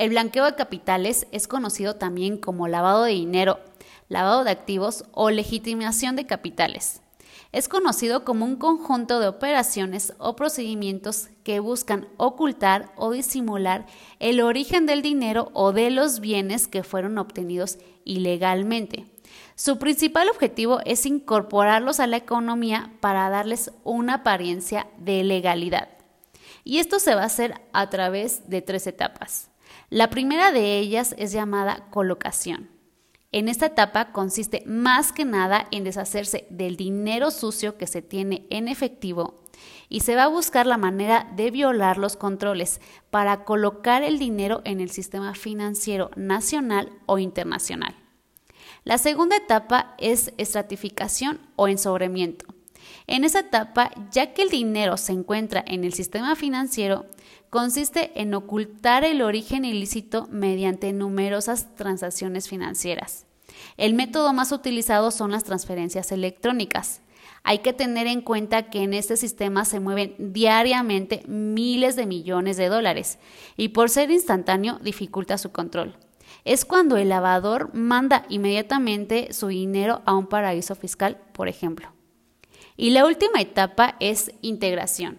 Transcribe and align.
El 0.00 0.08
blanqueo 0.08 0.46
de 0.46 0.54
capitales 0.54 1.26
es 1.30 1.46
conocido 1.46 1.96
también 1.96 2.38
como 2.38 2.68
lavado 2.68 3.04
de 3.04 3.12
dinero, 3.12 3.60
lavado 4.08 4.44
de 4.44 4.50
activos 4.50 5.04
o 5.12 5.28
legitimación 5.28 6.16
de 6.16 6.24
capitales. 6.24 7.02
Es 7.52 7.68
conocido 7.68 8.24
como 8.24 8.46
un 8.46 8.56
conjunto 8.56 9.20
de 9.20 9.28
operaciones 9.28 10.14
o 10.16 10.36
procedimientos 10.36 11.28
que 11.44 11.60
buscan 11.60 12.08
ocultar 12.16 12.94
o 12.96 13.12
disimular 13.12 13.84
el 14.20 14.40
origen 14.40 14.86
del 14.86 15.02
dinero 15.02 15.50
o 15.52 15.72
de 15.72 15.90
los 15.90 16.20
bienes 16.20 16.66
que 16.66 16.82
fueron 16.82 17.18
obtenidos 17.18 17.76
ilegalmente. 18.06 19.04
Su 19.54 19.78
principal 19.78 20.30
objetivo 20.30 20.80
es 20.86 21.04
incorporarlos 21.04 22.00
a 22.00 22.06
la 22.06 22.16
economía 22.16 22.90
para 23.00 23.28
darles 23.28 23.70
una 23.84 24.14
apariencia 24.14 24.86
de 24.96 25.24
legalidad. 25.24 25.90
Y 26.64 26.78
esto 26.78 26.98
se 27.00 27.14
va 27.14 27.24
a 27.24 27.26
hacer 27.26 27.60
a 27.74 27.90
través 27.90 28.48
de 28.48 28.62
tres 28.62 28.86
etapas. 28.86 29.50
La 29.88 30.10
primera 30.10 30.52
de 30.52 30.78
ellas 30.78 31.14
es 31.18 31.32
llamada 31.32 31.86
colocación. 31.90 32.70
En 33.32 33.48
esta 33.48 33.66
etapa 33.66 34.10
consiste 34.12 34.64
más 34.66 35.12
que 35.12 35.24
nada 35.24 35.68
en 35.70 35.84
deshacerse 35.84 36.46
del 36.50 36.76
dinero 36.76 37.30
sucio 37.30 37.78
que 37.78 37.86
se 37.86 38.02
tiene 38.02 38.46
en 38.50 38.66
efectivo 38.66 39.40
y 39.88 40.00
se 40.00 40.16
va 40.16 40.24
a 40.24 40.28
buscar 40.28 40.66
la 40.66 40.78
manera 40.78 41.30
de 41.36 41.50
violar 41.50 41.96
los 41.96 42.16
controles 42.16 42.80
para 43.10 43.44
colocar 43.44 44.02
el 44.02 44.18
dinero 44.18 44.62
en 44.64 44.80
el 44.80 44.90
sistema 44.90 45.34
financiero 45.34 46.10
nacional 46.16 46.90
o 47.06 47.18
internacional. 47.18 47.94
La 48.84 48.98
segunda 48.98 49.36
etapa 49.36 49.94
es 49.98 50.32
estratificación 50.36 51.40
o 51.56 51.68
ensobremiento. 51.68 52.46
En 53.06 53.24
esa 53.24 53.40
etapa, 53.40 53.90
ya 54.10 54.32
que 54.32 54.42
el 54.42 54.50
dinero 54.50 54.96
se 54.96 55.12
encuentra 55.12 55.64
en 55.66 55.84
el 55.84 55.92
sistema 55.92 56.36
financiero, 56.36 57.06
consiste 57.50 58.12
en 58.20 58.32
ocultar 58.34 59.04
el 59.04 59.22
origen 59.22 59.64
ilícito 59.64 60.28
mediante 60.30 60.92
numerosas 60.92 61.74
transacciones 61.74 62.48
financieras. 62.48 63.26
El 63.76 63.94
método 63.94 64.32
más 64.32 64.52
utilizado 64.52 65.10
son 65.10 65.32
las 65.32 65.44
transferencias 65.44 66.12
electrónicas. 66.12 67.00
Hay 67.42 67.58
que 67.60 67.72
tener 67.72 68.06
en 68.06 68.20
cuenta 68.20 68.70
que 68.70 68.82
en 68.82 68.94
este 68.94 69.16
sistema 69.16 69.64
se 69.64 69.80
mueven 69.80 70.14
diariamente 70.18 71.22
miles 71.26 71.96
de 71.96 72.06
millones 72.06 72.56
de 72.56 72.68
dólares 72.68 73.18
y 73.56 73.68
por 73.68 73.90
ser 73.90 74.10
instantáneo 74.10 74.78
dificulta 74.82 75.38
su 75.38 75.50
control. 75.50 75.96
Es 76.44 76.64
cuando 76.64 76.96
el 76.96 77.08
lavador 77.08 77.74
manda 77.74 78.24
inmediatamente 78.28 79.32
su 79.32 79.48
dinero 79.48 80.02
a 80.04 80.14
un 80.14 80.26
paraíso 80.26 80.74
fiscal, 80.74 81.18
por 81.32 81.48
ejemplo. 81.48 81.88
Y 82.80 82.92
la 82.92 83.04
última 83.04 83.42
etapa 83.42 83.96
es 84.00 84.32
integración. 84.40 85.18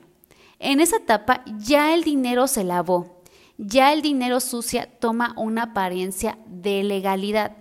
En 0.58 0.80
esa 0.80 0.98
etapa 0.98 1.44
ya 1.60 1.94
el 1.94 2.04
dinero 2.04 2.48
se 2.48 2.64
lavó, 2.64 3.22
ya 3.60 3.94
el 3.94 4.02
dinero 4.02 4.40
sucia 4.40 4.90
toma 5.00 5.36
una 5.38 5.66
apariencia 5.66 6.40
de 6.48 6.82
legalidad 6.82 7.56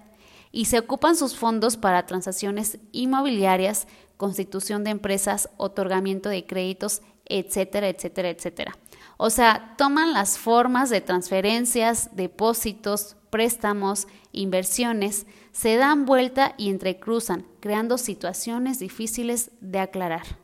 y 0.53 0.65
se 0.65 0.79
ocupan 0.79 1.17
sus 1.17 1.37
fondos 1.37 1.77
para 1.77 2.07
transacciones 2.07 2.79
inmobiliarias, 2.93 3.89
constitución 4.17 4.85
de 4.85 4.91
empresas, 4.93 5.51
otorgamiento 5.59 6.31
de 6.31 6.47
créditos, 6.47 7.03
etcétera, 7.27 7.91
etcétera, 7.91 8.31
etcétera. 8.31 8.79
O 9.23 9.29
sea, 9.29 9.75
toman 9.77 10.15
las 10.15 10.39
formas 10.39 10.89
de 10.89 11.03
transferencias, 11.03 12.09
depósitos, 12.17 13.17
préstamos, 13.29 14.09
inversiones, 14.33 15.27
se 15.53 15.77
dan 15.77 16.07
vuelta 16.07 16.55
y 16.57 16.71
entrecruzan, 16.71 17.45
creando 17.61 17.99
situaciones 17.99 18.79
difíciles 18.79 19.51
de 19.61 19.81
aclarar. 19.81 20.40